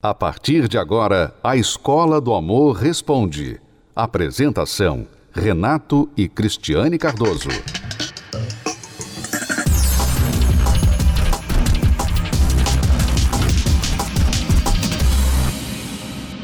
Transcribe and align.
A 0.00 0.14
partir 0.14 0.68
de 0.68 0.78
agora, 0.78 1.34
a 1.42 1.56
Escola 1.56 2.20
do 2.20 2.32
Amor 2.32 2.76
Responde. 2.76 3.60
Apresentação: 3.96 5.08
Renato 5.32 6.08
e 6.16 6.28
Cristiane 6.28 6.96
Cardoso. 6.96 7.48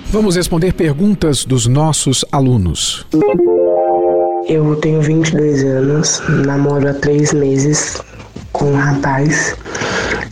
Vamos 0.06 0.34
responder 0.34 0.72
perguntas 0.72 1.44
dos 1.44 1.68
nossos 1.68 2.24
alunos. 2.32 3.06
Eu 4.48 4.74
tenho 4.80 5.00
22 5.00 5.62
anos, 5.62 6.20
namoro 6.44 6.88
há 6.88 6.94
três 6.94 7.32
meses 7.32 8.02
com 8.50 8.72
um 8.72 8.76
rapaz. 8.76 9.56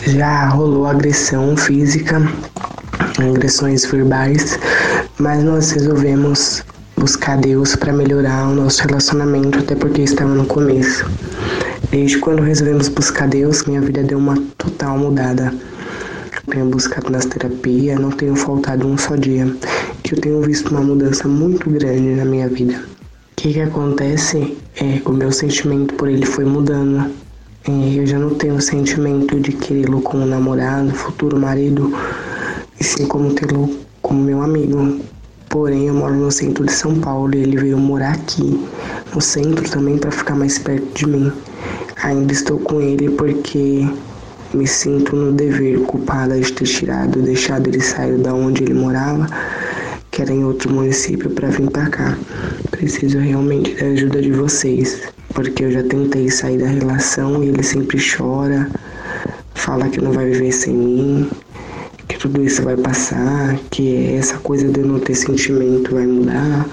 Já 0.09 0.49
rolou 0.49 0.87
agressão 0.87 1.57
física 1.57 2.21
agressões 3.19 3.85
verbais, 3.85 4.59
mas 5.19 5.43
nós 5.45 5.71
resolvemos 5.71 6.65
buscar 6.97 7.37
Deus 7.37 7.75
para 7.75 7.93
melhorar 7.93 8.49
o 8.49 8.55
nosso 8.55 8.83
relacionamento, 8.83 9.59
até 9.59 9.75
porque 9.75 10.03
estava 10.03 10.35
no 10.35 10.47
começo. 10.47 11.05
Desde 11.91 12.19
quando 12.19 12.43
resolvemos 12.43 12.89
buscar 12.89 13.29
Deus, 13.29 13.65
minha 13.65 13.81
vida 13.81 14.03
deu 14.03 14.19
uma 14.19 14.37
total 14.57 14.99
mudada. 14.99 15.53
Eu 16.33 16.53
tenho 16.53 16.67
buscado 16.67 17.11
nas 17.11 17.25
terapias, 17.25 18.01
não 18.01 18.11
tenho 18.11 18.35
faltado 18.35 18.87
um 18.87 18.97
só 18.97 19.17
dia, 19.17 19.53
que 20.03 20.15
eu 20.15 20.21
tenho 20.21 20.41
visto 20.41 20.71
uma 20.71 20.81
mudança 20.81 21.29
muito 21.29 21.69
grande 21.69 22.15
na 22.15 22.25
minha 22.25 22.49
vida. 22.49 22.75
O 22.75 23.35
que, 23.37 23.53
que 23.53 23.61
acontece 23.61 24.57
é 24.77 24.99
que 24.99 25.11
o 25.11 25.13
meu 25.13 25.33
sentimento 25.33 25.95
por 25.95 26.09
ele 26.09 26.25
foi 26.25 26.45
mudando. 26.45 27.11
É, 27.69 27.95
eu 27.95 28.07
já 28.07 28.19
não 28.19 28.31
tenho 28.35 28.55
o 28.55 28.61
sentimento 28.61 29.39
de 29.39 29.53
querê-lo 29.53 30.01
como 30.01 30.25
namorado, 30.27 30.93
futuro 30.93 31.39
marido, 31.39 31.93
e 32.83 32.85
sim 32.85 33.07
como 33.07 33.33
tê-lo 33.33 33.71
como 34.03 34.25
meu 34.25 34.43
amigo. 34.43 35.01
Porém, 35.49 35.87
eu 35.87 35.95
moro 35.95 36.17
no 36.17 36.33
centro 36.33 36.67
de 36.67 36.73
São 36.73 36.99
Paulo 36.99 37.33
e 37.33 37.39
ele 37.39 37.57
veio 37.57 37.79
morar 37.79 38.15
aqui, 38.15 38.61
no 39.15 39.21
centro 39.21 39.71
também, 39.71 39.97
para 39.99 40.11
ficar 40.11 40.35
mais 40.35 40.59
perto 40.59 40.93
de 40.93 41.07
mim. 41.07 41.33
Ainda 42.03 42.33
estou 42.33 42.59
com 42.59 42.81
ele 42.81 43.09
porque 43.11 43.89
me 44.53 44.67
sinto 44.67 45.15
no 45.15 45.31
dever 45.31 45.79
culpada 45.83 46.41
de 46.41 46.53
ter 46.53 46.65
tirado, 46.65 47.23
deixado 47.23 47.69
ele 47.69 47.81
sair 47.81 48.19
da 48.19 48.35
onde 48.35 48.65
ele 48.65 48.75
morava, 48.75 49.29
que 50.11 50.21
era 50.21 50.33
em 50.33 50.45
outro 50.45 50.73
município, 50.73 51.31
para 51.31 51.51
vir 51.51 51.71
para 51.71 51.89
cá. 51.89 52.19
Preciso 52.73 53.21
realmente 53.21 53.77
da 53.77 53.87
ajuda 53.87 54.21
de 54.21 54.33
vocês, 54.33 55.03
porque 55.33 55.67
eu 55.67 55.71
já 55.71 55.85
tentei 55.85 56.29
sair 56.29 56.59
da 56.59 56.67
relação 56.67 57.45
e 57.45 57.49
ele 57.51 57.63
sempre 57.63 57.99
chora, 58.01 58.69
fala 59.55 59.89
que 59.89 60.01
não 60.01 60.11
vai 60.11 60.29
viver 60.29 60.51
sem 60.51 60.75
mim, 60.75 61.31
tudo 62.19 62.43
isso 62.43 62.63
vai 62.63 62.77
passar, 62.77 63.59
que 63.71 64.15
essa 64.15 64.39
coisa 64.39 64.69
de 64.71 64.81
eu 64.81 64.87
não 64.87 64.99
ter 64.99 65.15
sentimento 65.15 65.95
vai 65.95 66.07
mudar 66.07 66.67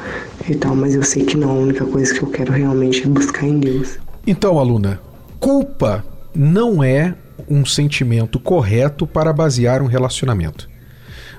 e 0.50 0.56
tal, 0.56 0.76
mas 0.76 0.96
eu 0.96 1.04
sei 1.04 1.24
que 1.24 1.38
não, 1.38 1.50
a 1.52 1.54
única 1.54 1.86
coisa 1.86 2.14
que 2.14 2.22
eu 2.22 2.30
quero 2.30 2.52
realmente 2.52 3.04
é 3.04 3.08
buscar 3.08 3.46
em 3.46 3.60
Deus. 3.60 4.00
Então, 4.26 4.60
aluna, 4.60 5.00
culpa 5.40 6.04
não 6.36 6.84
é 6.84 7.16
um 7.50 7.66
sentimento 7.66 8.40
correto 8.40 9.08
para 9.08 9.34
basear 9.34 9.82
um 9.82 9.88
relacionamento. 9.88 10.70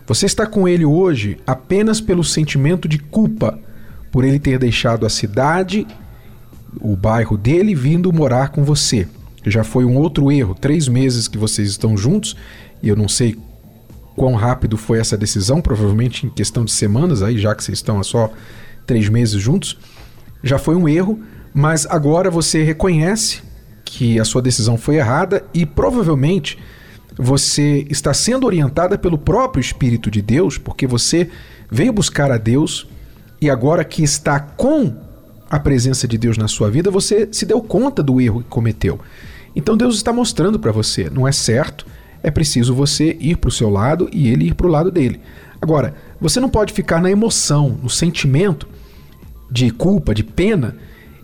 Você 0.07 0.27
está 0.27 0.47
com 0.47 0.67
ele 0.67 0.85
hoje 0.85 1.39
apenas 1.47 2.01
pelo 2.01 2.25
sentimento 2.25 2.89
de 2.89 2.99
culpa 2.99 3.59
por 4.11 4.25
ele 4.25 4.41
ter 4.41 4.59
deixado 4.59 5.07
a 5.07 5.09
cidade, 5.09 5.87
o 6.81 6.97
bairro 6.97 7.37
dele, 7.37 7.75
vindo 7.75 8.13
morar 8.13 8.49
com 8.49 8.65
você. 8.65 9.07
Já 9.47 9.63
foi 9.65 9.85
um 9.85 9.97
outro 9.97 10.31
erro. 10.31 10.55
Três 10.55 10.89
meses 10.89 11.29
que 11.29 11.39
vocês 11.39 11.69
estão 11.69 11.97
juntos 11.97 12.37
e 12.83 12.89
eu 12.89 12.97
não 12.97 13.09
sei 13.09 13.37
quão 14.17 14.35
rápido 14.35 14.77
foi 14.77 14.99
essa 14.99 15.17
decisão, 15.17 15.61
provavelmente 15.61 16.27
em 16.27 16.31
questão 16.31 16.65
de 16.65 16.73
semanas, 16.73 17.23
aí 17.23 17.39
já 17.39 17.55
que 17.55 17.63
vocês 17.63 17.79
estão 17.79 17.99
há 17.99 18.03
só 18.03 18.33
três 18.87 19.09
meses 19.09 19.41
juntos, 19.41 19.79
já 20.43 20.59
foi 20.59 20.75
um 20.75 20.89
erro, 20.89 21.21
mas 21.55 21.87
agora 21.87 22.31
você 22.31 22.63
reconhece 22.63 23.43
que 23.85 24.19
a 24.21 24.25
sua 24.25 24.41
decisão 24.41 24.77
foi 24.77 24.97
errada 24.97 25.45
e 25.53 25.67
provavelmente 25.67 26.59
você 27.17 27.87
está 27.91 28.15
sendo 28.15 28.47
orientada 28.47 28.97
pelo 28.97 29.19
próprio 29.19 29.61
Espírito 29.61 30.11
de 30.11 30.23
Deus, 30.23 30.57
porque 30.57 30.87
você 30.87 31.29
veio 31.71 31.93
buscar 31.93 32.31
a 32.31 32.39
Deus 32.39 32.89
e 33.41 33.51
agora 33.51 33.85
que 33.85 34.03
está 34.03 34.39
com 34.39 34.95
a 35.51 35.59
presença 35.59 36.07
de 36.07 36.17
Deus 36.17 36.39
na 36.39 36.47
sua 36.47 36.71
vida, 36.71 36.91
você 36.91 37.29
se 37.33 37.45
deu 37.45 37.61
conta 37.61 38.03
do 38.03 38.21
erro 38.21 38.43
que 38.43 38.49
cometeu. 38.49 39.01
Então 39.55 39.77
Deus 39.77 39.97
está 39.97 40.13
mostrando 40.13 40.59
para 40.59 40.71
você, 40.71 41.11
não 41.11 41.27
é 41.27 41.33
certo, 41.33 41.85
é 42.23 42.31
preciso 42.31 42.75
você 42.75 43.17
ir 43.21 43.37
para 43.37 43.49
o 43.49 43.53
seu 43.53 43.71
lado 43.71 44.09
e 44.13 44.29
ele 44.29 44.49
ir 44.49 44.55
para 44.55 44.67
o 44.67 44.71
lado 44.71 44.91
dele. 44.91 45.21
Agora, 45.61 45.95
você 46.21 46.41
não 46.41 46.49
pode 46.49 46.73
ficar 46.73 47.01
na 47.01 47.11
emoção, 47.11 47.79
no 47.83 47.91
sentimento 47.91 48.69
de 49.51 49.71
culpa, 49.71 50.15
de 50.15 50.23
pena 50.23 50.77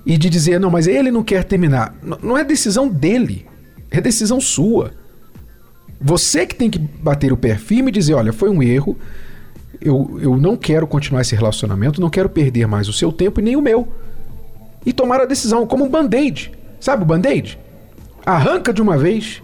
e 0.04 0.16
de 0.16 0.28
dizer, 0.28 0.60
não, 0.60 0.70
mas 0.70 0.86
ele 0.86 1.10
não 1.10 1.22
quer 1.22 1.44
terminar. 1.44 1.94
não 2.22 2.36
é 2.36 2.44
decisão 2.44 2.88
dele, 2.88 3.46
é 3.90 4.00
decisão 4.00 4.40
sua. 4.40 4.92
Você 6.00 6.46
que 6.46 6.54
tem 6.54 6.68
que 6.68 6.78
bater 6.78 7.32
o 7.32 7.36
pé 7.36 7.56
firme 7.56 7.88
e 7.88 7.92
dizer, 7.92 8.14
olha, 8.14 8.32
foi 8.32 8.50
um 8.50 8.62
erro, 8.62 8.96
eu, 9.80 10.18
eu 10.20 10.36
não 10.36 10.56
quero 10.56 10.86
continuar 10.86 11.22
esse 11.22 11.34
relacionamento, 11.34 12.00
não 12.00 12.10
quero 12.10 12.28
perder 12.28 12.66
mais 12.66 12.88
o 12.88 12.92
seu 12.92 13.10
tempo 13.12 13.40
e 13.40 13.42
nem 13.42 13.56
o 13.56 13.62
meu. 13.62 13.88
E 14.84 14.92
tomar 14.92 15.20
a 15.20 15.24
decisão 15.24 15.66
como 15.66 15.84
um 15.84 15.88
band-aid. 15.88 16.52
Sabe 16.78 17.02
o 17.02 17.06
band-aid? 17.06 17.58
Arranca 18.24 18.72
de 18.72 18.82
uma 18.82 18.96
vez 18.96 19.42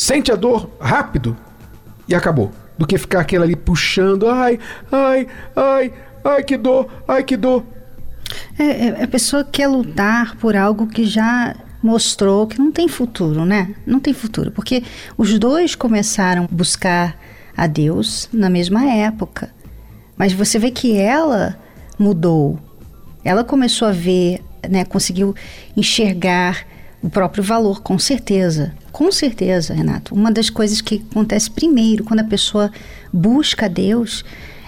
Sente 0.00 0.32
a 0.32 0.34
dor 0.34 0.70
rápido 0.80 1.36
e 2.08 2.14
acabou. 2.14 2.50
Do 2.78 2.86
que 2.86 2.96
ficar 2.96 3.20
aquele 3.20 3.44
ali 3.44 3.54
puxando, 3.54 4.30
ai, 4.30 4.58
ai, 4.90 5.26
ai, 5.54 5.92
ai, 6.24 6.42
que 6.42 6.56
dor, 6.56 6.90
ai, 7.06 7.22
que 7.22 7.36
dor. 7.36 7.62
É, 8.58 8.64
é, 8.64 9.04
a 9.04 9.06
pessoa 9.06 9.44
quer 9.44 9.68
lutar 9.68 10.36
por 10.36 10.56
algo 10.56 10.86
que 10.86 11.04
já 11.04 11.54
mostrou 11.82 12.46
que 12.46 12.58
não 12.58 12.72
tem 12.72 12.88
futuro, 12.88 13.44
né? 13.44 13.74
Não 13.86 14.00
tem 14.00 14.14
futuro, 14.14 14.50
porque 14.50 14.82
os 15.18 15.38
dois 15.38 15.74
começaram 15.74 16.44
a 16.44 16.48
buscar 16.50 17.14
a 17.54 17.66
Deus 17.66 18.26
na 18.32 18.48
mesma 18.48 18.86
época. 18.86 19.50
Mas 20.16 20.32
você 20.32 20.58
vê 20.58 20.70
que 20.70 20.96
ela 20.96 21.58
mudou. 21.98 22.58
Ela 23.22 23.44
começou 23.44 23.86
a 23.86 23.92
ver, 23.92 24.40
né, 24.66 24.82
conseguiu 24.82 25.34
enxergar 25.76 26.69
o 27.02 27.08
próprio 27.08 27.42
valor, 27.42 27.80
com 27.80 27.98
certeza. 27.98 28.72
Com 28.92 29.10
certeza, 29.10 29.72
Renato. 29.72 30.14
Uma 30.14 30.30
das 30.30 30.50
coisas 30.50 30.80
que 30.80 31.02
acontece 31.10 31.50
primeiro 31.50 32.04
quando 32.04 32.20
a 32.20 32.24
pessoa 32.24 32.70
busca 33.12 33.68
Deus 33.68 34.24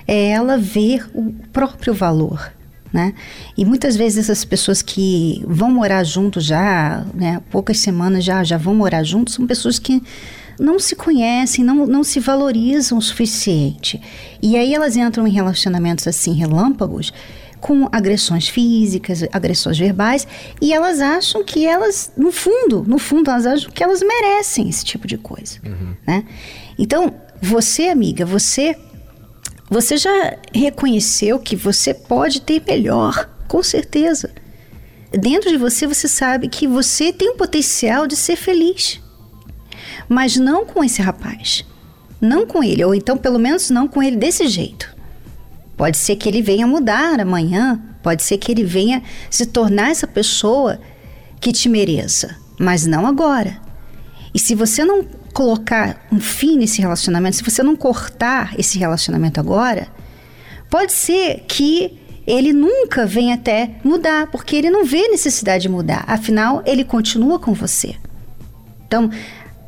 é 0.07 0.31
ela 0.31 0.57
ver 0.57 1.09
o 1.15 1.33
próprio 1.53 1.93
valor. 1.93 2.53
Né? 2.93 3.15
E 3.57 3.65
muitas 3.65 3.97
vezes 3.97 4.19
essas 4.19 4.45
pessoas 4.45 4.83
que 4.83 5.43
vão 5.47 5.71
morar 5.71 6.05
juntos 6.05 6.45
já, 6.45 7.07
né, 7.15 7.41
poucas 7.51 7.79
semanas 7.79 8.23
já, 8.23 8.45
já 8.45 8.59
vão 8.59 8.75
morar 8.75 9.03
juntos, 9.03 9.33
são 9.33 9.47
pessoas 9.47 9.79
que 9.79 10.03
não 10.61 10.79
se 10.79 10.95
conhecem, 10.95 11.65
não, 11.65 11.87
não 11.87 12.05
se 12.05 12.21
valorizam 12.21 12.99
o 12.99 13.03
suficiente. 13.03 14.01
E 14.43 14.59
aí 14.59 14.75
elas 14.75 14.97
entram 14.97 15.27
em 15.27 15.33
relacionamentos 15.33 16.07
assim, 16.07 16.35
relâmpagos, 16.35 17.13
com 17.63 17.89
agressões 17.93 18.49
físicas, 18.49 19.23
agressões 19.33 19.79
verbais, 19.79 20.27
e 20.61 20.73
elas 20.73 21.01
acham 21.01 21.45
que 21.45 21.65
elas, 21.65 22.13
no 22.17 22.33
fundo, 22.33 22.83
no 22.85 22.99
fundo, 22.99 23.31
elas 23.31 23.47
acham 23.47 23.71
que 23.71 23.85
elas 23.85 24.03
merecem 24.03 24.69
esse 24.69 24.85
tipo 24.85 25.07
de 25.07 25.17
coisa, 25.17 25.61
uhum. 25.65 25.95
né? 26.05 26.25
Então, 26.77 27.15
você, 27.41 27.89
amiga, 27.89 28.27
você 28.27 28.77
você 29.71 29.97
já 29.97 30.37
reconheceu 30.55 31.39
que 31.39 31.57
você 31.57 31.95
pode 31.95 32.43
ter 32.43 32.63
melhor, 32.67 33.31
com 33.49 33.63
certeza. 33.63 34.31
Dentro 35.11 35.49
de 35.49 35.57
você, 35.57 35.87
você 35.87 36.07
sabe 36.07 36.49
que 36.49 36.67
você 36.67 37.11
tem 37.11 37.31
o 37.31 37.37
potencial 37.37 38.07
de 38.07 38.17
ser 38.17 38.37
feliz. 38.37 39.01
Mas 40.09 40.37
não 40.37 40.67
com 40.67 40.85
esse 40.85 41.01
rapaz. 41.01 41.65
Não 42.21 42.45
com 42.47 42.63
ele, 42.63 42.85
ou 42.85 42.95
então 42.95 43.17
pelo 43.17 43.39
menos 43.39 43.71
não 43.71 43.89
com 43.89 44.03
ele 44.03 44.17
desse 44.17 44.47
jeito. 44.47 44.92
Pode 45.77 45.97
ser 45.97 46.17
que 46.17 46.29
ele 46.29 46.43
venha 46.43 46.67
mudar 46.67 47.21
amanhã, 47.21 47.81
pode 48.03 48.23
ser 48.23 48.39
que 48.39 48.53
ele 48.53 48.65
venha 48.65 49.03
se 49.31 49.47
tornar 49.47 49.91
essa 49.91 50.07
pessoa 50.07 50.81
que 51.41 51.53
te 51.53 51.69
mereça, 51.69 52.37
mas 52.59 52.87
não 52.87 53.07
agora. 53.07 53.61
E 54.35 54.39
se 54.39 54.55
você 54.55 54.85
não 54.85 55.05
colocar 55.33 56.07
um 56.13 56.21
fim 56.21 56.57
nesse 56.57 56.81
relacionamento, 56.81 57.37
se 57.37 57.43
você 57.43 57.63
não 57.63 57.75
cortar 57.75 58.55
esse 58.59 58.79
relacionamento 58.79 59.41
agora, 59.41 59.89
pode 60.71 60.93
ser 60.93 61.45
que 61.49 61.99
ele 62.27 62.53
nunca 62.53 63.05
venha 63.05 63.35
até 63.35 63.77
mudar, 63.83 64.29
porque 64.29 64.55
ele 64.57 64.71
não 64.71 64.85
vê 64.85 65.09
necessidade 65.09 65.63
de 65.63 65.69
mudar. 65.69 66.05
Afinal, 66.07 66.63
ele 66.65 66.85
continua 66.85 67.39
com 67.39 67.53
você. 67.53 67.97
Então, 68.87 69.11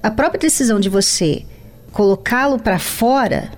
a 0.03 0.11
própria 0.11 0.39
decisão 0.39 0.79
de 0.79 0.89
você 0.89 1.45
colocá-lo 1.93 2.59
para 2.59 2.79
fora 2.79 3.51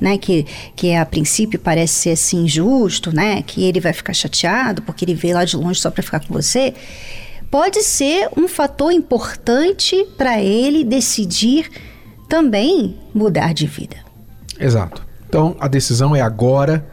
né, 0.00 0.18
que, 0.18 0.46
que 0.74 0.94
a 0.94 1.04
princípio 1.04 1.58
parece 1.58 1.94
ser 1.94 2.10
assim 2.10 2.44
injusto, 2.44 3.14
né, 3.14 3.42
que 3.42 3.64
ele 3.64 3.80
vai 3.80 3.92
ficar 3.92 4.12
chateado 4.12 4.82
porque 4.82 5.04
ele 5.04 5.14
veio 5.14 5.34
lá 5.34 5.44
de 5.44 5.56
longe 5.56 5.80
só 5.80 5.90
para 5.90 6.02
ficar 6.02 6.20
com 6.20 6.32
você, 6.32 6.74
pode 7.50 7.82
ser 7.82 8.28
um 8.36 8.48
fator 8.48 8.92
importante 8.92 10.06
para 10.16 10.42
ele 10.42 10.84
decidir 10.84 11.70
também 12.28 12.98
mudar 13.14 13.54
de 13.54 13.66
vida. 13.66 13.96
Exato. 14.58 15.06
Então 15.28 15.56
a 15.60 15.68
decisão 15.68 16.14
é 16.14 16.20
agora, 16.20 16.86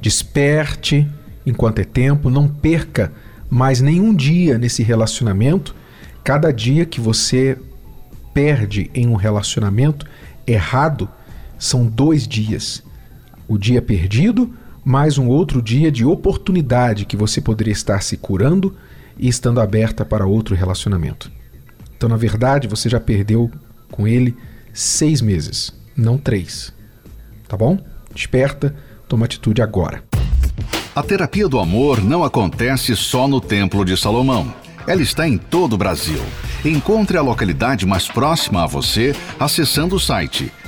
desperte 0.00 1.06
enquanto 1.44 1.78
é 1.78 1.84
tempo, 1.84 2.30
não 2.30 2.48
perca 2.48 3.12
mais 3.50 3.80
nenhum 3.80 4.14
dia 4.14 4.58
nesse 4.58 4.82
relacionamento. 4.82 5.74
Cada 6.22 6.52
dia 6.52 6.84
que 6.84 7.00
você 7.00 7.56
perde 8.34 8.90
em 8.94 9.08
um 9.08 9.14
relacionamento 9.14 10.06
errado 10.46 11.08
são 11.58 11.84
dois 11.86 12.26
dias. 12.26 12.82
O 13.46 13.58
dia 13.58 13.82
perdido, 13.82 14.54
mais 14.84 15.18
um 15.18 15.26
outro 15.26 15.60
dia 15.60 15.90
de 15.90 16.04
oportunidade 16.04 17.04
que 17.04 17.16
você 17.16 17.40
poderia 17.40 17.72
estar 17.72 18.02
se 18.02 18.16
curando 18.16 18.74
e 19.18 19.28
estando 19.28 19.60
aberta 19.60 20.04
para 20.04 20.26
outro 20.26 20.54
relacionamento. 20.54 21.30
Então, 21.96 22.08
na 22.08 22.16
verdade, 22.16 22.68
você 22.68 22.88
já 22.88 23.00
perdeu 23.00 23.50
com 23.90 24.06
ele 24.06 24.36
seis 24.72 25.20
meses, 25.20 25.72
não 25.96 26.16
três. 26.16 26.72
Tá 27.48 27.56
bom? 27.56 27.78
Desperta, 28.14 28.74
toma 29.08 29.24
atitude 29.24 29.60
agora. 29.60 30.04
A 30.94 31.02
terapia 31.02 31.48
do 31.48 31.58
amor 31.58 32.02
não 32.02 32.22
acontece 32.22 32.94
só 32.94 33.26
no 33.26 33.40
Templo 33.40 33.84
de 33.84 33.96
Salomão. 33.96 34.52
Ela 34.86 35.02
está 35.02 35.28
em 35.28 35.36
todo 35.36 35.74
o 35.74 35.78
Brasil. 35.78 36.20
Encontre 36.64 37.16
a 37.16 37.22
localidade 37.22 37.86
mais 37.86 38.08
próxima 38.08 38.64
a 38.64 38.66
você 38.66 39.14
acessando 39.38 39.96
o 39.96 40.00
site 40.00 40.52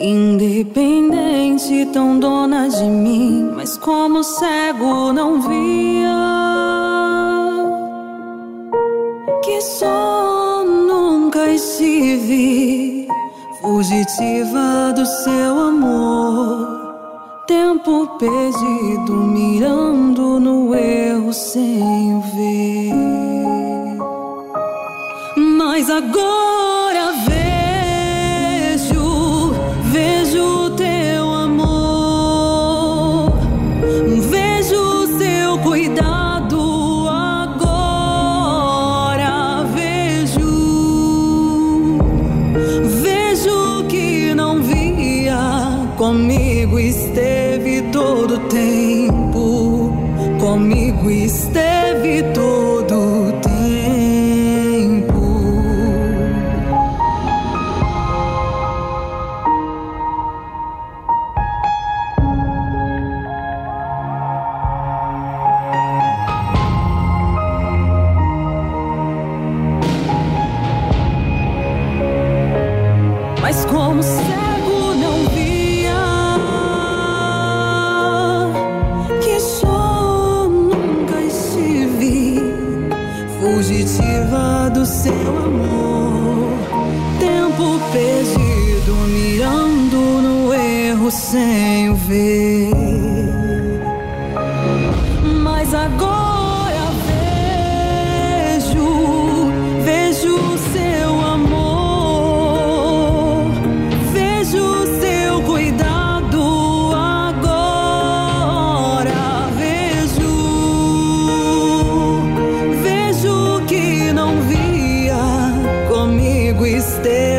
Independente, 0.00 1.86
tão 1.92 2.18
dona 2.18 2.68
de 2.68 2.84
mim, 2.84 3.52
mas 3.54 3.76
como 3.76 4.24
cego 4.24 5.12
não 5.12 5.42
via 5.42 6.08
que 9.44 9.60
só 9.60 10.64
nunca 10.64 11.50
estive 11.50 13.06
fugitiva 13.60 14.92
do 14.94 15.04
seu 15.04 15.60
amor 15.60 16.80
tempo 17.46 18.06
perdido 18.18 19.12
mirando 19.12 20.40
no 20.40 20.74
erro 20.74 21.32
sem 21.32 22.20
ver. 22.20 22.94
Mas 25.36 25.90
agora 25.90 26.49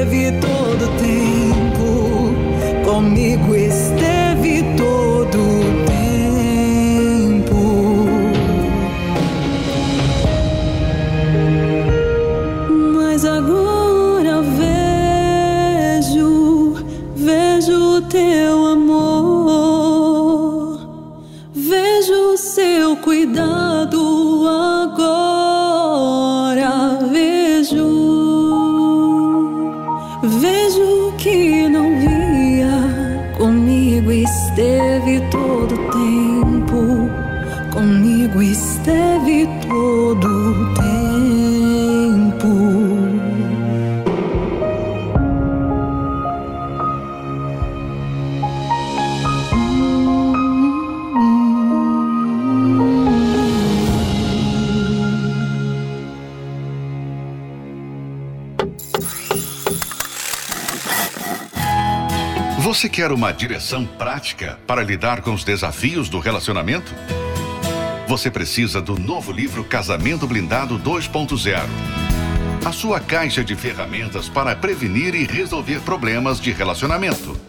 give 0.03 0.13
you 0.13 0.50
comigo 37.81 38.43
esteve 38.43 39.47
todo 39.67 40.27
o 40.27 40.73
tempo. 40.75 40.91
Você 62.59 62.87
quer 62.87 63.11
uma 63.11 63.31
direção 63.31 63.85
prática 63.85 64.59
para 64.67 64.83
lidar 64.83 65.21
com 65.21 65.33
os 65.33 65.43
desafios 65.43 66.09
do 66.09 66.19
relacionamento? 66.19 66.93
Você 68.11 68.29
precisa 68.29 68.81
do 68.81 68.99
novo 68.99 69.31
livro 69.31 69.63
Casamento 69.63 70.27
Blindado 70.27 70.77
2.0. 70.77 71.61
A 72.65 72.71
sua 72.73 72.99
caixa 72.99 73.41
de 73.41 73.55
ferramentas 73.55 74.27
para 74.27 74.53
prevenir 74.53 75.15
e 75.15 75.23
resolver 75.23 75.79
problemas 75.79 76.37
de 76.37 76.51
relacionamento. 76.51 77.39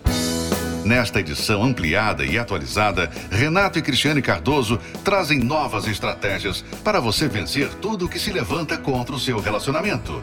Nesta 0.85 1.19
edição 1.19 1.64
ampliada 1.64 2.25
e 2.25 2.38
atualizada, 2.38 3.11
Renato 3.28 3.81
e 3.81 3.83
Cristiane 3.83 4.23
Cardoso 4.23 4.78
trazem 5.02 5.40
novas 5.40 5.88
estratégias 5.88 6.64
para 6.85 7.00
você 7.00 7.26
vencer 7.26 7.69
tudo 7.81 8.09
que 8.09 8.21
se 8.21 8.31
levanta 8.31 8.78
contra 8.78 9.16
o 9.16 9.19
seu 9.19 9.40
relacionamento. 9.40 10.23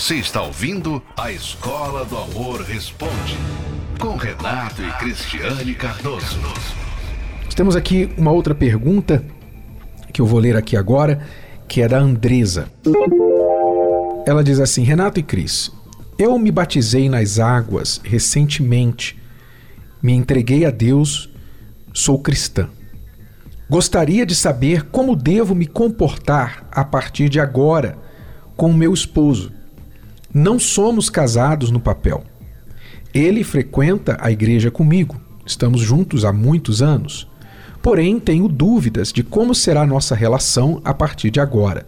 Você 0.00 0.14
está 0.14 0.42
ouvindo 0.42 1.02
a 1.16 1.30
Escola 1.30 2.06
do 2.06 2.16
Amor 2.16 2.62
Responde, 2.62 3.36
com 3.98 4.16
Renato 4.16 4.82
e 4.82 4.90
Cristiane 4.92 5.74
Cardoso. 5.74 6.40
Temos 7.54 7.76
aqui 7.76 8.10
uma 8.16 8.32
outra 8.32 8.54
pergunta 8.54 9.22
que 10.10 10.22
eu 10.22 10.26
vou 10.26 10.40
ler 10.40 10.56
aqui 10.56 10.74
agora, 10.74 11.22
que 11.68 11.82
é 11.82 11.86
da 11.86 11.98
Andresa. 11.98 12.72
Ela 14.26 14.42
diz 14.42 14.58
assim: 14.58 14.82
Renato 14.84 15.20
e 15.20 15.22
Cris, 15.22 15.70
eu 16.18 16.38
me 16.38 16.50
batizei 16.50 17.08
nas 17.08 17.38
águas 17.38 18.00
recentemente, 18.02 19.20
me 20.02 20.14
entreguei 20.14 20.64
a 20.64 20.70
Deus, 20.70 21.28
sou 21.92 22.18
cristã. 22.18 22.70
Gostaria 23.70 24.26
de 24.26 24.34
saber 24.34 24.86
como 24.86 25.14
devo 25.14 25.54
me 25.54 25.64
comportar 25.64 26.66
a 26.72 26.84
partir 26.84 27.28
de 27.28 27.38
agora 27.38 27.96
com 28.56 28.72
o 28.72 28.74
meu 28.74 28.92
esposo. 28.92 29.52
Não 30.34 30.58
somos 30.58 31.08
casados 31.08 31.70
no 31.70 31.78
papel. 31.78 32.24
Ele 33.14 33.44
frequenta 33.44 34.18
a 34.20 34.28
igreja 34.28 34.72
comigo, 34.72 35.20
estamos 35.46 35.82
juntos 35.82 36.24
há 36.24 36.32
muitos 36.32 36.82
anos. 36.82 37.28
Porém, 37.80 38.18
tenho 38.18 38.48
dúvidas 38.48 39.12
de 39.12 39.22
como 39.22 39.54
será 39.54 39.86
nossa 39.86 40.16
relação 40.16 40.80
a 40.84 40.92
partir 40.92 41.30
de 41.30 41.38
agora. 41.38 41.86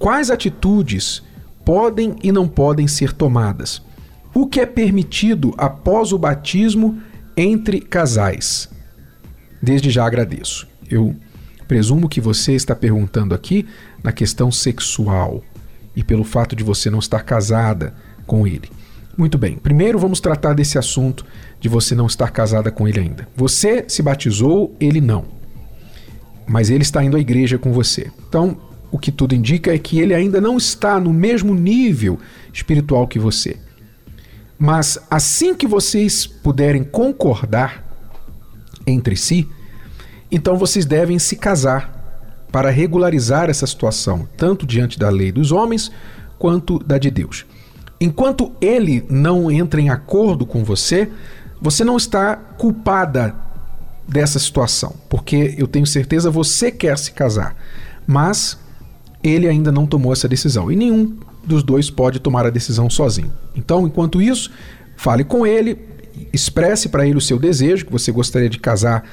Quais 0.00 0.28
atitudes 0.28 1.22
podem 1.64 2.16
e 2.20 2.32
não 2.32 2.48
podem 2.48 2.88
ser 2.88 3.12
tomadas? 3.12 3.80
O 4.34 4.44
que 4.48 4.58
é 4.58 4.66
permitido 4.66 5.54
após 5.56 6.10
o 6.10 6.18
batismo 6.18 7.00
entre 7.36 7.80
casais? 7.80 8.68
Desde 9.62 9.88
já 9.88 10.04
agradeço. 10.04 10.66
Eu 10.90 11.14
presumo 11.66 12.08
que 12.08 12.20
você 12.20 12.52
está 12.52 12.74
perguntando 12.74 13.34
aqui 13.34 13.66
na 14.02 14.12
questão 14.12 14.52
sexual 14.52 15.42
e 15.94 16.04
pelo 16.04 16.24
fato 16.24 16.54
de 16.54 16.62
você 16.62 16.90
não 16.90 16.98
estar 16.98 17.22
casada 17.22 17.94
com 18.26 18.46
ele. 18.46 18.70
Muito 19.16 19.38
bem, 19.38 19.56
primeiro 19.56 19.98
vamos 19.98 20.20
tratar 20.20 20.52
desse 20.52 20.78
assunto 20.78 21.24
de 21.58 21.68
você 21.68 21.94
não 21.94 22.06
estar 22.06 22.30
casada 22.30 22.70
com 22.70 22.86
ele 22.86 23.00
ainda. 23.00 23.26
Você 23.34 23.84
se 23.88 24.02
batizou, 24.02 24.76
ele 24.78 25.00
não. 25.00 25.24
Mas 26.46 26.70
ele 26.70 26.82
está 26.82 27.02
indo 27.02 27.16
à 27.16 27.20
igreja 27.20 27.58
com 27.58 27.72
você. 27.72 28.10
Então, 28.28 28.58
o 28.90 28.98
que 28.98 29.10
tudo 29.10 29.34
indica 29.34 29.74
é 29.74 29.78
que 29.78 29.98
ele 29.98 30.14
ainda 30.14 30.40
não 30.40 30.56
está 30.56 31.00
no 31.00 31.12
mesmo 31.12 31.54
nível 31.54 32.18
espiritual 32.52 33.08
que 33.08 33.18
você. 33.18 33.56
Mas 34.58 34.98
assim 35.10 35.54
que 35.54 35.66
vocês 35.66 36.26
puderem 36.26 36.84
concordar 36.84 37.84
entre 38.86 39.16
si, 39.16 39.48
então 40.30 40.56
vocês 40.56 40.84
devem 40.84 41.18
se 41.18 41.36
casar 41.36 41.96
para 42.50 42.70
regularizar 42.70 43.50
essa 43.50 43.66
situação, 43.66 44.28
tanto 44.36 44.66
diante 44.66 44.98
da 44.98 45.08
lei 45.08 45.30
dos 45.30 45.52
homens 45.52 45.90
quanto 46.38 46.78
da 46.78 46.98
de 46.98 47.10
Deus. 47.10 47.44
Enquanto 48.00 48.52
ele 48.60 49.04
não 49.08 49.50
entra 49.50 49.80
em 49.80 49.88
acordo 49.88 50.44
com 50.44 50.62
você, 50.62 51.10
você 51.60 51.84
não 51.84 51.96
está 51.96 52.36
culpada 52.36 53.34
dessa 54.06 54.38
situação, 54.38 54.94
porque 55.08 55.54
eu 55.58 55.66
tenho 55.66 55.86
certeza 55.86 56.30
você 56.30 56.70
quer 56.70 56.96
se 56.98 57.12
casar, 57.12 57.56
mas 58.06 58.58
ele 59.22 59.48
ainda 59.48 59.72
não 59.72 59.86
tomou 59.86 60.12
essa 60.12 60.28
decisão 60.28 60.70
e 60.70 60.76
nenhum 60.76 61.16
dos 61.44 61.62
dois 61.62 61.90
pode 61.90 62.20
tomar 62.20 62.46
a 62.46 62.50
decisão 62.50 62.90
sozinho. 62.90 63.32
Então, 63.54 63.86
enquanto 63.86 64.20
isso, 64.20 64.50
fale 64.96 65.24
com 65.24 65.46
ele, 65.46 65.78
expresse 66.32 66.88
para 66.88 67.06
ele 67.06 67.16
o 67.16 67.20
seu 67.20 67.38
desejo, 67.38 67.86
que 67.86 67.92
você 67.92 68.12
gostaria 68.12 68.48
de 68.48 68.58
casar 68.58 69.04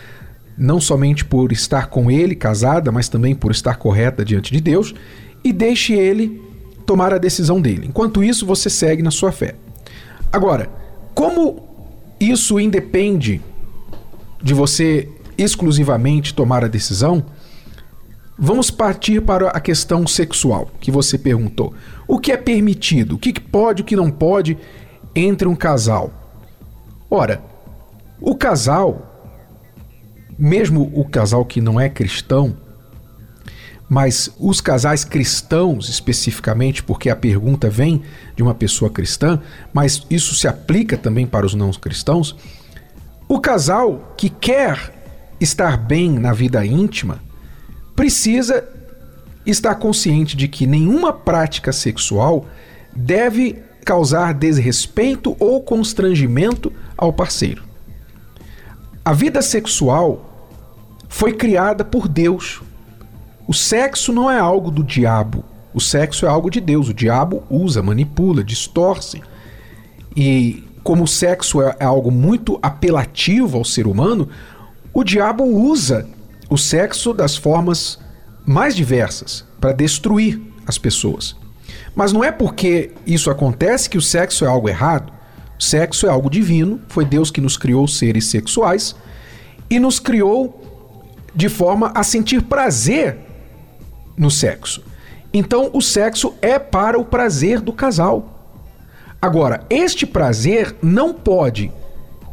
não 0.57 0.79
somente 0.79 1.25
por 1.25 1.51
estar 1.51 1.87
com 1.87 2.09
ele 2.09 2.35
casada, 2.35 2.91
mas 2.91 3.09
também 3.09 3.33
por 3.33 3.51
estar 3.51 3.75
correta 3.75 4.23
diante 4.23 4.51
de 4.51 4.61
Deus, 4.61 4.93
e 5.43 5.51
deixe 5.51 5.93
ele 5.93 6.41
tomar 6.85 7.13
a 7.13 7.17
decisão 7.17 7.61
dele. 7.61 7.87
Enquanto 7.87 8.23
isso, 8.23 8.45
você 8.45 8.69
segue 8.69 9.01
na 9.01 9.11
sua 9.11 9.31
fé. 9.31 9.55
Agora, 10.31 10.69
como 11.13 11.67
isso 12.19 12.59
independe 12.59 13.41
de 14.41 14.53
você 14.53 15.09
exclusivamente 15.37 16.33
tomar 16.33 16.63
a 16.63 16.67
decisão, 16.67 17.25
vamos 18.37 18.69
partir 18.69 19.21
para 19.21 19.49
a 19.49 19.59
questão 19.59 20.05
sexual 20.05 20.69
que 20.79 20.91
você 20.91 21.17
perguntou. 21.17 21.73
O 22.07 22.19
que 22.19 22.31
é 22.31 22.37
permitido? 22.37 23.15
O 23.15 23.17
que 23.17 23.39
pode, 23.39 23.81
o 23.81 23.85
que 23.85 23.95
não 23.95 24.11
pode 24.11 24.57
entre 25.15 25.47
um 25.47 25.55
casal? 25.55 26.11
Ora, 27.09 27.43
o 28.19 28.35
casal 28.35 29.12
mesmo 30.37 30.91
o 30.93 31.05
casal 31.05 31.45
que 31.45 31.61
não 31.61 31.79
é 31.79 31.89
cristão, 31.89 32.55
mas 33.89 34.33
os 34.39 34.59
casais 34.59 35.03
cristãos 35.03 35.89
especificamente, 35.89 36.81
porque 36.81 37.09
a 37.09 37.15
pergunta 37.15 37.69
vem 37.69 38.01
de 38.35 38.41
uma 38.41 38.55
pessoa 38.55 38.89
cristã, 38.89 39.41
mas 39.71 40.05
isso 40.09 40.33
se 40.33 40.47
aplica 40.47 40.97
também 40.97 41.27
para 41.27 41.45
os 41.45 41.53
não 41.53 41.71
cristãos. 41.71 42.35
O 43.27 43.39
casal 43.39 44.13
que 44.17 44.29
quer 44.29 44.93
estar 45.39 45.77
bem 45.77 46.11
na 46.17 46.33
vida 46.33 46.65
íntima 46.65 47.21
precisa 47.95 48.67
estar 49.45 49.75
consciente 49.75 50.35
de 50.35 50.47
que 50.47 50.65
nenhuma 50.65 51.13
prática 51.13 51.71
sexual 51.71 52.47
deve 52.95 53.61
causar 53.83 54.33
desrespeito 54.33 55.35
ou 55.39 55.61
constrangimento 55.61 56.71
ao 56.97 57.11
parceiro. 57.11 57.72
A 59.05 59.11
vida 59.11 59.41
sexual 59.41 60.33
foi 61.09 61.33
criada 61.33 61.83
por 61.83 62.07
Deus. 62.07 62.61
O 63.45 63.53
sexo 63.53 64.13
não 64.13 64.31
é 64.31 64.39
algo 64.39 64.71
do 64.71 64.83
diabo. 64.83 65.43
O 65.73 65.81
sexo 65.81 66.25
é 66.25 66.29
algo 66.29 66.49
de 66.49 66.61
Deus. 66.61 66.89
O 66.89 66.93
diabo 66.93 67.43
usa, 67.49 67.83
manipula, 67.83 68.43
distorce. 68.43 69.21
E 70.15 70.63
como 70.83 71.03
o 71.03 71.07
sexo 71.07 71.61
é, 71.61 71.75
é 71.79 71.85
algo 71.85 72.09
muito 72.11 72.57
apelativo 72.61 73.57
ao 73.57 73.65
ser 73.65 73.87
humano, 73.87 74.29
o 74.93 75.03
diabo 75.03 75.43
usa 75.43 76.07
o 76.49 76.57
sexo 76.57 77.13
das 77.13 77.35
formas 77.35 77.99
mais 78.45 78.75
diversas 78.75 79.45
para 79.59 79.71
destruir 79.71 80.41
as 80.65 80.77
pessoas. 80.77 81.35
Mas 81.95 82.11
não 82.11 82.23
é 82.23 82.31
porque 82.31 82.91
isso 83.05 83.29
acontece 83.29 83.89
que 83.89 83.97
o 83.97 84.01
sexo 84.01 84.45
é 84.45 84.47
algo 84.47 84.67
errado. 84.67 85.12
Sexo 85.59 86.07
é 86.07 86.09
algo 86.09 86.29
divino, 86.29 86.81
foi 86.87 87.05
Deus 87.05 87.31
que 87.31 87.41
nos 87.41 87.57
criou 87.57 87.87
seres 87.87 88.27
sexuais 88.27 88.95
e 89.69 89.79
nos 89.79 89.99
criou 89.99 90.61
de 91.35 91.49
forma 91.49 91.91
a 91.95 92.03
sentir 92.03 92.41
prazer 92.43 93.17
no 94.17 94.29
sexo. 94.29 94.83
Então, 95.33 95.71
o 95.73 95.81
sexo 95.81 96.33
é 96.41 96.59
para 96.59 96.99
o 96.99 97.05
prazer 97.05 97.59
do 97.59 97.73
casal. 97.73 98.29
Agora, 99.21 99.65
este 99.69 100.05
prazer 100.05 100.75
não 100.81 101.13
pode 101.13 101.71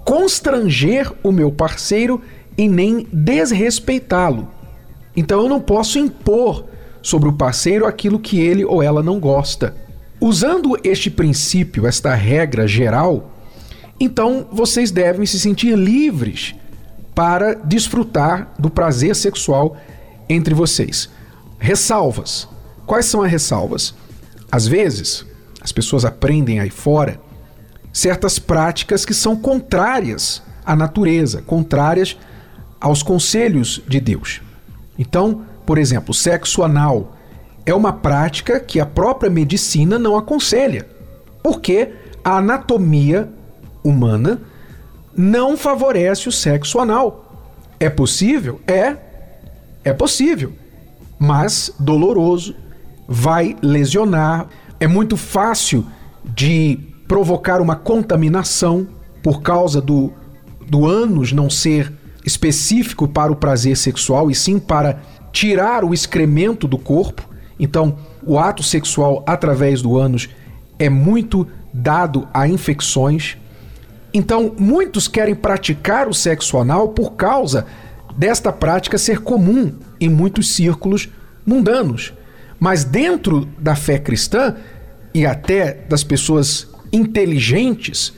constranger 0.04 1.10
o 1.22 1.32
meu 1.32 1.50
parceiro 1.50 2.20
e 2.58 2.68
nem 2.68 3.06
desrespeitá-lo. 3.12 4.48
Então, 5.16 5.42
eu 5.42 5.48
não 5.48 5.60
posso 5.60 5.98
impor 5.98 6.64
sobre 7.00 7.28
o 7.28 7.32
parceiro 7.32 7.86
aquilo 7.86 8.18
que 8.18 8.38
ele 8.38 8.64
ou 8.64 8.82
ela 8.82 9.02
não 9.02 9.18
gosta. 9.18 9.74
Usando 10.20 10.78
este 10.84 11.10
princípio, 11.10 11.86
esta 11.86 12.14
regra 12.14 12.68
geral, 12.68 13.32
então 13.98 14.46
vocês 14.52 14.90
devem 14.90 15.24
se 15.24 15.40
sentir 15.40 15.74
livres 15.74 16.54
para 17.14 17.54
desfrutar 17.54 18.52
do 18.58 18.68
prazer 18.68 19.16
sexual 19.16 19.76
entre 20.28 20.52
vocês. 20.52 21.08
Ressalvas. 21.58 22.46
Quais 22.86 23.06
são 23.06 23.22
as 23.22 23.30
ressalvas? 23.30 23.94
Às 24.52 24.66
vezes, 24.66 25.24
as 25.60 25.72
pessoas 25.72 26.04
aprendem 26.04 26.60
aí 26.60 26.70
fora 26.70 27.20
certas 27.92 28.38
práticas 28.38 29.04
que 29.04 29.14
são 29.14 29.36
contrárias 29.36 30.42
à 30.64 30.76
natureza, 30.76 31.42
contrárias 31.42 32.16
aos 32.80 33.02
conselhos 33.02 33.82
de 33.88 34.00
Deus. 34.00 34.40
Então, 34.98 35.44
por 35.66 35.78
exemplo, 35.78 36.12
sexo 36.12 36.62
anal 36.62 37.16
é 37.66 37.74
uma 37.74 37.92
prática 37.92 38.58
que 38.58 38.80
a 38.80 38.86
própria 38.86 39.30
medicina 39.30 39.98
não 39.98 40.16
aconselha, 40.16 40.86
porque 41.42 41.92
a 42.24 42.38
anatomia 42.38 43.28
humana 43.82 44.40
não 45.16 45.56
favorece 45.56 46.28
o 46.28 46.32
sexo 46.32 46.78
anal. 46.78 47.26
É 47.78 47.88
possível? 47.88 48.60
É. 48.66 48.96
É 49.84 49.92
possível. 49.92 50.52
Mas 51.18 51.72
doloroso, 51.78 52.54
vai 53.08 53.56
lesionar. 53.62 54.48
É 54.78 54.86
muito 54.86 55.16
fácil 55.16 55.86
de 56.24 56.78
provocar 57.08 57.60
uma 57.60 57.74
contaminação 57.74 58.86
por 59.22 59.42
causa 59.42 59.80
do, 59.80 60.12
do 60.68 60.86
ânus 60.86 61.32
não 61.32 61.50
ser 61.50 61.92
específico 62.24 63.08
para 63.08 63.32
o 63.32 63.36
prazer 63.36 63.76
sexual 63.76 64.30
e 64.30 64.34
sim 64.34 64.58
para 64.58 65.00
tirar 65.32 65.84
o 65.84 65.92
excremento 65.92 66.68
do 66.68 66.78
corpo. 66.78 67.28
Então, 67.60 67.98
o 68.24 68.38
ato 68.38 68.62
sexual 68.62 69.22
através 69.26 69.82
do 69.82 69.98
ânus 69.98 70.30
é 70.78 70.88
muito 70.88 71.46
dado 71.72 72.26
a 72.32 72.48
infecções. 72.48 73.36
Então, 74.14 74.54
muitos 74.58 75.06
querem 75.06 75.34
praticar 75.34 76.08
o 76.08 76.14
sexo 76.14 76.56
anal 76.56 76.88
por 76.88 77.12
causa 77.12 77.66
desta 78.16 78.50
prática 78.50 78.96
ser 78.96 79.20
comum 79.20 79.74
em 80.00 80.08
muitos 80.08 80.54
círculos 80.54 81.10
mundanos. 81.44 82.14
Mas 82.58 82.82
dentro 82.82 83.46
da 83.58 83.76
fé 83.76 83.98
cristã 83.98 84.56
e 85.12 85.26
até 85.26 85.84
das 85.86 86.02
pessoas 86.02 86.66
inteligentes, 86.90 88.14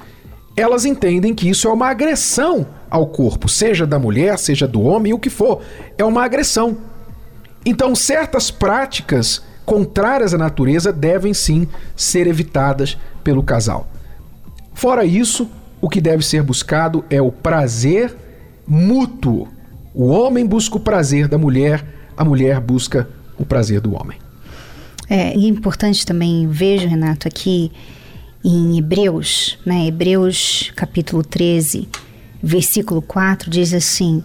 elas 0.56 0.84
entendem 0.84 1.34
que 1.34 1.48
isso 1.48 1.66
é 1.66 1.72
uma 1.72 1.88
agressão 1.88 2.66
ao 2.88 3.08
corpo, 3.08 3.48
seja 3.48 3.86
da 3.86 3.98
mulher, 3.98 4.38
seja 4.38 4.68
do 4.68 4.82
homem, 4.82 5.12
o 5.12 5.18
que 5.18 5.30
for, 5.30 5.62
é 5.98 6.04
uma 6.04 6.24
agressão. 6.24 6.91
Então, 7.64 7.94
certas 7.94 8.50
práticas 8.50 9.42
contrárias 9.64 10.34
à 10.34 10.38
natureza 10.38 10.92
devem 10.92 11.32
sim 11.32 11.68
ser 11.96 12.26
evitadas 12.26 12.98
pelo 13.22 13.42
casal. 13.42 13.88
Fora 14.74 15.04
isso, 15.04 15.48
o 15.80 15.88
que 15.88 16.00
deve 16.00 16.24
ser 16.24 16.42
buscado 16.42 17.04
é 17.08 17.20
o 17.22 17.30
prazer 17.30 18.16
mútuo. 18.66 19.48
O 19.94 20.06
homem 20.08 20.46
busca 20.46 20.76
o 20.76 20.80
prazer 20.80 21.28
da 21.28 21.38
mulher, 21.38 21.84
a 22.16 22.24
mulher 22.24 22.60
busca 22.60 23.08
o 23.38 23.44
prazer 23.44 23.80
do 23.80 23.94
homem. 23.94 24.18
É, 25.08 25.32
é 25.32 25.36
importante 25.36 26.06
também, 26.06 26.48
vejo, 26.48 26.88
Renato, 26.88 27.28
aqui 27.28 27.70
em 28.44 28.78
Hebreus, 28.78 29.58
né, 29.64 29.86
Hebreus 29.86 30.72
capítulo 30.74 31.22
13, 31.22 31.88
versículo 32.42 33.00
4, 33.02 33.50
diz 33.50 33.72
assim: 33.72 34.22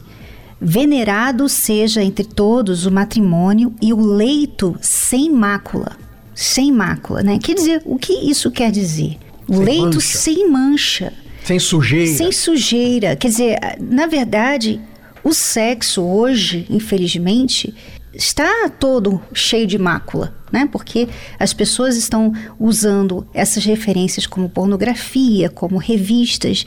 Venerado 0.60 1.48
seja 1.48 2.04
entre 2.04 2.26
todos 2.26 2.86
o 2.86 2.92
matrimônio 2.92 3.76
e 3.82 3.94
o 3.94 4.00
leito 4.00 4.76
sem 4.82 5.30
mácula. 5.30 5.96
Sem 6.34 6.72
mácula, 6.72 7.22
né? 7.22 7.40
Quer 7.42 7.54
dizer, 7.54 7.82
o 7.86 7.98
que 7.98 8.14
isso 8.14 8.50
quer 8.52 8.72
dizer? 8.72 9.18
O 9.48 9.56
sem 9.56 9.64
leito 9.64 9.96
mancha. 9.96 10.18
sem 10.18 10.50
mancha. 10.50 11.14
Sem 11.44 11.60
sujeira. 11.60 12.18
Sem 12.18 12.32
sujeira. 12.32 13.16
Quer 13.16 13.28
dizer, 13.28 13.60
na 13.80 14.08
verdade, 14.08 14.82
o 15.24 15.34
sexo 15.34 16.02
hoje, 16.02 16.66
infelizmente, 16.70 17.74
está 18.14 18.68
todo 18.70 19.22
cheio 19.34 19.68
de 19.68 19.78
mácula, 19.78 20.36
né? 20.52 20.68
Porque 20.72 21.08
as 21.40 21.54
pessoas 21.54 21.96
estão 21.96 22.34
usando 22.60 23.28
essas 23.32 23.64
referências 23.64 24.26
como 24.26 24.50
pornografia, 24.50 25.50
como 25.50 25.78
revistas, 25.78 26.66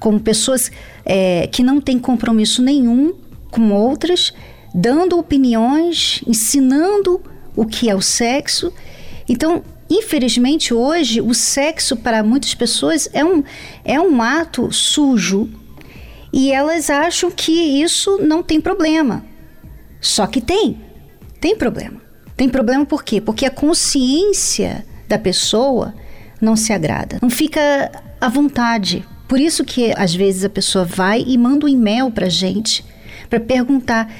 como 0.00 0.18
pessoas 0.18 0.72
é, 1.04 1.46
que 1.46 1.62
não 1.62 1.80
têm 1.80 1.98
compromisso 1.98 2.62
nenhum 2.62 3.14
com 3.50 3.72
outras, 3.72 4.32
dando 4.74 5.18
opiniões, 5.18 6.22
ensinando 6.26 7.20
o 7.56 7.66
que 7.66 7.88
é 7.88 7.94
o 7.94 8.00
sexo. 8.00 8.72
Então, 9.28 9.62
infelizmente, 9.90 10.72
hoje, 10.72 11.20
o 11.20 11.34
sexo 11.34 11.96
para 11.96 12.22
muitas 12.22 12.54
pessoas 12.54 13.08
é 13.12 13.24
um, 13.24 13.42
é 13.84 14.00
um 14.00 14.20
ato 14.22 14.70
sujo 14.72 15.48
e 16.32 16.52
elas 16.52 16.90
acham 16.90 17.30
que 17.30 17.52
isso 17.52 18.18
não 18.18 18.42
tem 18.42 18.60
problema. 18.60 19.24
Só 20.00 20.26
que 20.26 20.40
tem, 20.40 20.80
tem 21.40 21.56
problema. 21.56 22.00
Tem 22.36 22.48
problema 22.48 22.86
por 22.86 23.02
quê? 23.02 23.20
Porque 23.20 23.44
a 23.44 23.50
consciência 23.50 24.86
da 25.08 25.18
pessoa 25.18 25.94
não 26.40 26.54
se 26.54 26.72
agrada, 26.72 27.18
não 27.20 27.30
fica 27.30 27.90
à 28.20 28.28
vontade. 28.28 29.04
Por 29.26 29.40
isso 29.40 29.64
que 29.64 29.92
às 29.96 30.14
vezes 30.14 30.44
a 30.44 30.48
pessoa 30.48 30.84
vai 30.84 31.24
e 31.26 31.36
manda 31.36 31.66
um 31.66 31.68
e-mail 31.68 32.10
para 32.10 32.28
gente 32.28 32.84
para 33.28 33.40
perguntar 33.40 34.12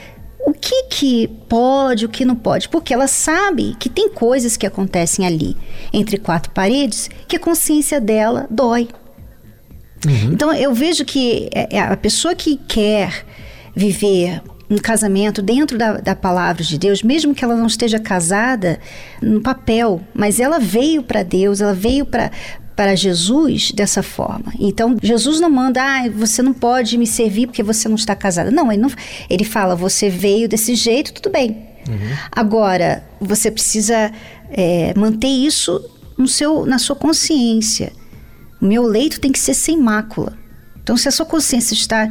o 0.47 0.53
que 0.53 0.85
que 0.85 1.29
pode, 1.49 2.07
o 2.07 2.09
que 2.09 2.25
não 2.25 2.35
pode, 2.35 2.69
porque 2.69 2.95
ela 2.95 3.07
sabe 3.07 3.77
que 3.79 3.89
tem 3.89 4.09
coisas 4.09 4.57
que 4.57 4.67
acontecem 4.67 5.27
ali 5.27 5.57
entre 5.93 6.17
quatro 6.17 6.51
paredes 6.53 7.11
que 7.27 7.37
a 7.37 7.41
consciência 7.41 8.01
dela 8.01 8.47
dói. 8.51 8.89
Uhum. 10.07 10.33
Então 10.33 10.53
eu 10.55 10.73
vejo 10.73 11.05
que 11.05 11.51
é, 11.53 11.77
é 11.77 11.81
a 11.81 11.97
pessoa 11.97 12.35
que 12.35 12.57
quer 12.57 13.27
viver 13.75 14.41
um 14.71 14.77
casamento 14.77 15.41
dentro 15.41 15.79
da, 15.79 15.95
da 15.95 16.15
palavra 16.15 16.63
de 16.63 16.79
Deus, 16.79 17.03
mesmo 17.03 17.35
que 17.35 17.45
ela 17.45 17.57
não 17.57 17.67
esteja 17.67 17.99
casada 17.99 18.79
no 19.23 19.41
papel, 19.41 20.01
mas 20.15 20.39
ela 20.39 20.59
veio 20.59 21.03
para 21.03 21.23
Deus, 21.23 21.61
ela 21.61 21.75
veio 21.75 22.05
para 22.05 22.31
para 22.77 22.95
Jesus 22.95 23.73
dessa 23.73 24.05
forma. 24.05 24.53
Então, 24.57 24.97
Jesus 25.03 25.41
não 25.41 25.51
manda, 25.51 25.83
ah, 25.83 26.09
você 26.11 26.41
não 26.43 26.53
pode 26.53 26.97
me 26.97 27.09
servir 27.09 27.49
porque 27.49 27.61
você 27.61 27.89
não 27.89 27.97
está 27.97 28.15
casada. 28.15 28.53
Não, 28.53 28.71
ele, 28.71 28.81
não, 28.81 28.89
ele 29.29 29.43
fala, 29.43 29.75
você 29.75 30.09
veio 30.09 30.49
desse 30.49 30.77
jeito, 30.77 31.13
tudo 31.13 31.29
bem. 31.29 31.67
Uhum. 31.89 32.17
Agora, 32.31 33.03
você 33.21 33.51
precisa 33.51 34.13
é, 34.49 34.95
manter 34.97 35.27
isso 35.27 35.91
no 36.17 36.29
seu, 36.29 36.65
na 36.65 36.79
sua 36.79 36.95
consciência. 36.95 37.93
O 38.63 38.65
meu 38.65 38.85
leito 38.85 39.21
tem 39.21 39.33
que 39.33 39.41
ser 39.41 39.55
sem 39.55 39.77
mácula. 39.77 40.39
Então, 40.81 40.97
se 40.97 41.09
a 41.09 41.11
sua 41.11 41.27
consciência 41.27 41.75
está 41.75 42.09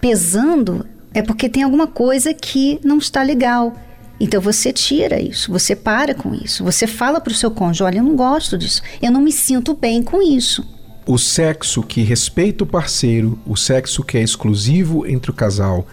pesando, 0.00 0.86
é 1.18 1.22
porque 1.22 1.48
tem 1.48 1.64
alguma 1.64 1.88
coisa 1.88 2.32
que 2.32 2.78
não 2.84 2.98
está 2.98 3.22
legal. 3.22 3.74
Então 4.20 4.40
você 4.40 4.72
tira 4.72 5.20
isso, 5.20 5.50
você 5.50 5.76
para 5.76 6.14
com 6.14 6.34
isso, 6.34 6.64
você 6.64 6.86
fala 6.86 7.20
para 7.20 7.32
o 7.32 7.34
seu 7.34 7.50
cônjuge: 7.50 7.82
olha, 7.82 7.98
eu 7.98 8.04
não 8.04 8.16
gosto 8.16 8.56
disso, 8.56 8.82
eu 9.02 9.10
não 9.10 9.20
me 9.20 9.32
sinto 9.32 9.74
bem 9.74 10.02
com 10.02 10.22
isso. 10.22 10.64
O 11.06 11.18
sexo 11.18 11.82
que 11.82 12.02
respeita 12.02 12.64
o 12.64 12.66
parceiro, 12.66 13.38
o 13.46 13.56
sexo 13.56 14.02
que 14.02 14.18
é 14.18 14.22
exclusivo 14.22 15.06
entre 15.06 15.30
o 15.30 15.34
casal, 15.34 15.86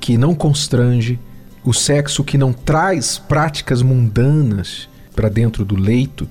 que 0.00 0.16
não 0.16 0.34
constrange, 0.34 1.18
o 1.64 1.72
sexo 1.72 2.22
que 2.22 2.36
não 2.36 2.52
traz 2.52 3.18
práticas 3.18 3.82
mundanas 3.82 4.88
para 5.14 5.28
dentro 5.28 5.64
do 5.64 5.76
leito, 5.76 6.28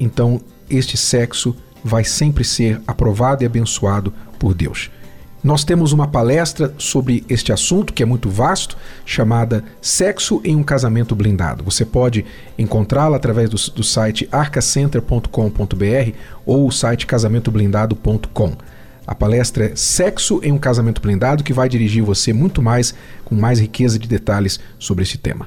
então 0.00 0.40
este 0.70 0.96
sexo 0.96 1.54
vai 1.84 2.04
sempre 2.04 2.44
ser 2.44 2.80
aprovado 2.86 3.42
e 3.42 3.46
abençoado 3.46 4.12
por 4.38 4.54
Deus. 4.54 4.90
Nós 5.42 5.62
temos 5.62 5.92
uma 5.92 6.08
palestra 6.08 6.74
sobre 6.78 7.24
este 7.28 7.52
assunto, 7.52 7.92
que 7.92 8.02
é 8.02 8.06
muito 8.06 8.28
vasto, 8.28 8.76
chamada 9.06 9.64
Sexo 9.80 10.40
em 10.44 10.56
um 10.56 10.64
Casamento 10.64 11.14
Blindado. 11.14 11.62
Você 11.62 11.84
pode 11.84 12.24
encontrá-la 12.58 13.16
através 13.16 13.48
do, 13.48 13.56
do 13.72 13.84
site 13.84 14.28
arcacenter.com.br 14.32 16.12
ou 16.44 16.66
o 16.66 16.72
site 16.72 17.06
casamentoblindado.com. 17.06 18.56
A 19.06 19.14
palestra 19.14 19.66
é 19.66 19.76
Sexo 19.76 20.40
em 20.42 20.52
um 20.52 20.58
Casamento 20.58 21.00
Blindado, 21.00 21.44
que 21.44 21.52
vai 21.52 21.68
dirigir 21.68 22.02
você 22.02 22.32
muito 22.32 22.60
mais, 22.60 22.92
com 23.24 23.34
mais 23.34 23.60
riqueza 23.60 23.98
de 23.98 24.08
detalhes 24.08 24.58
sobre 24.78 25.04
esse 25.04 25.16
tema. 25.16 25.46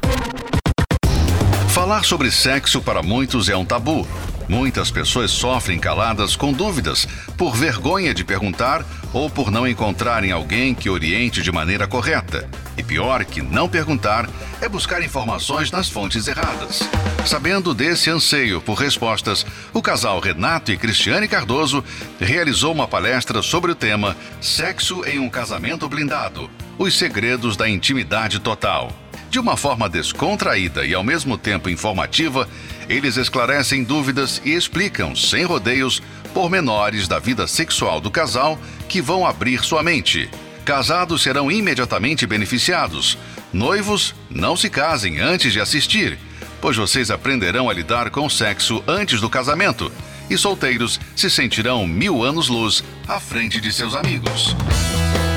Falar 1.68 2.04
sobre 2.04 2.32
sexo 2.32 2.82
para 2.82 3.04
muitos 3.04 3.50
é 3.50 3.56
um 3.56 3.66
tabu. 3.66 4.08
Muitas 4.48 4.92
pessoas 4.92 5.32
sofrem 5.32 5.80
caladas 5.80 6.36
com 6.36 6.52
dúvidas, 6.52 7.08
por 7.38 7.56
vergonha 7.56 8.14
de 8.14 8.24
perguntar 8.24 8.86
ou 9.14 9.30
por 9.30 9.52
não 9.52 9.68
encontrarem 9.68 10.32
alguém 10.32 10.74
que 10.74 10.90
oriente 10.90 11.42
de 11.42 11.52
maneira 11.52 11.88
correta. 11.88 12.50
E 12.78 12.84
pior 12.84 13.24
que 13.26 13.42
não 13.42 13.68
perguntar 13.68 14.30
é 14.62 14.68
buscar 14.68 15.04
informações 15.04 15.72
nas 15.72 15.90
fontes 15.90 16.28
erradas. 16.28 16.82
Sabendo 17.26 17.74
desse 17.74 18.10
anseio 18.10 18.62
por 18.62 18.76
respostas, 18.76 19.46
o 19.74 19.82
casal 19.82 20.20
Renato 20.20 20.72
e 20.72 20.78
Cristiane 20.78 21.28
Cardoso 21.28 21.84
realizou 22.20 22.74
uma 22.74 22.88
palestra 22.88 23.42
sobre 23.42 23.72
o 23.72 23.76
tema 23.76 24.16
Sexo 24.40 25.04
em 25.06 25.20
um 25.20 25.30
Casamento 25.30 25.88
Blindado 25.88 26.50
Os 26.78 26.98
Segredos 26.98 27.56
da 27.56 27.70
Intimidade 27.70 28.40
Total. 28.40 28.92
De 29.30 29.40
uma 29.40 29.56
forma 29.56 29.88
descontraída 29.88 30.86
e 30.86 30.94
ao 30.94 31.06
mesmo 31.06 31.38
tempo 31.38 31.70
informativa, 31.70 32.50
eles 32.92 33.16
esclarecem 33.16 33.84
dúvidas 33.84 34.42
e 34.44 34.52
explicam, 34.52 35.16
sem 35.16 35.46
rodeios, 35.46 36.02
pormenores 36.34 37.08
da 37.08 37.20
vida 37.20 37.48
sexual 37.48 38.02
do 38.02 38.12
casal 38.12 38.60
que 38.90 39.02
vão 39.02 39.26
abrir 39.26 39.64
sua 39.64 39.82
mente. 39.82 40.30
Casados 40.66 41.24
serão 41.24 41.50
imediatamente 41.50 42.28
beneficiados. 42.28 43.18
Noivos, 43.54 44.14
não 44.30 44.56
se 44.58 44.70
casem 44.70 45.20
antes 45.20 45.54
de 45.54 45.62
assistir. 45.62 46.20
pois 46.60 46.78
vocês 46.78 47.10
aprenderão 47.10 47.70
a 47.70 47.74
lidar 47.74 48.12
com 48.12 48.26
o 48.26 48.30
sexo 48.30 48.84
antes 48.88 49.20
do 49.20 49.28
casamento. 49.30 49.92
E 50.30 50.38
solteiros 50.38 51.00
se 51.16 51.28
sentirão 51.28 51.88
mil 51.88 52.24
anos-luz 52.24 52.84
à 53.08 53.20
frente 53.20 53.60
de 53.60 53.74
seus 53.74 53.96
amigos. 53.96 54.56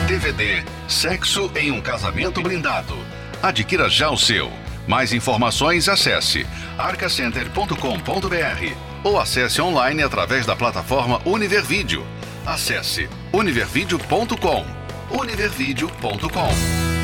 DVD 0.07 0.63
Sexo 0.87 1.51
em 1.57 1.71
um 1.71 1.81
Casamento 1.81 2.43
Blindado. 2.43 2.95
Adquira 3.43 3.89
já 3.89 4.11
o 4.11 4.19
seu. 4.19 4.53
Mais 4.87 5.13
informações 5.13 5.89
acesse 5.89 6.47
arcacenter.com.br 6.79 8.75
ou 9.03 9.19
acesse 9.19 9.61
online 9.61 10.03
através 10.03 10.47
da 10.47 10.55
plataforma 10.57 11.21
Univervídeo. 11.25 12.05
Acesse 12.47 13.09
univervideo.com. 13.33 14.65
univervideo.com. 15.11 16.95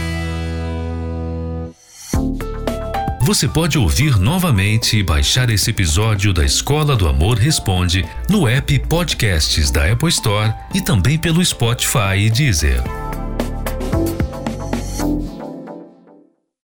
Você 3.23 3.47
pode 3.47 3.79
ouvir 3.79 4.19
novamente 4.19 4.97
e 4.97 5.05
baixar 5.05 5.51
esse 5.51 5.71
episódio 5.71 6.33
da 6.33 6.45
Escola 6.45 6.97
do 6.97 7.07
Amor 7.07 7.39
Responde 7.39 8.05
no 8.29 8.49
app 8.49 8.77
Podcasts 8.81 9.71
da 9.71 9.93
Apple 9.93 10.09
Store 10.09 10.53
e 10.75 10.83
também 10.83 11.17
pelo 11.17 11.45
Spotify 11.45 12.17
e 12.17 12.31
Deezer. 12.31 12.83